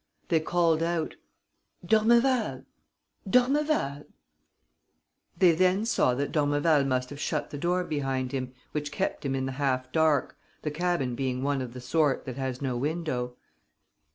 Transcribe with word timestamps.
They 0.29 0.39
called 0.39 0.81
out: 0.81 1.13
"D'Ormeval! 1.85 2.65
D'Ormeval!" 3.29 4.05
They 5.37 5.51
then 5.51 5.85
saw 5.85 6.15
that 6.15 6.31
d'Ormeval 6.31 6.85
must 6.87 7.11
have 7.11 7.19
shut 7.19 7.51
the 7.51 7.59
door 7.59 7.83
behind 7.83 8.31
him, 8.31 8.51
which 8.71 8.91
kept 8.91 9.23
him 9.23 9.35
in 9.35 9.45
the 9.45 9.51
half 9.51 9.91
dark, 9.91 10.39
the 10.63 10.71
cabin 10.71 11.13
being 11.13 11.43
one 11.43 11.61
of 11.61 11.73
the 11.73 11.81
sort 11.81 12.25
that 12.25 12.37
has 12.37 12.63
no 12.63 12.75
window. 12.77 13.35